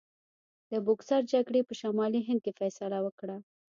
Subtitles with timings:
[0.71, 3.37] د بوکسر جګړې په شمالي هند کې فیصله وکړه.